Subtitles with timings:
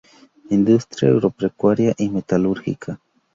[0.49, 2.99] Industria agropecuaria y metalúrgica.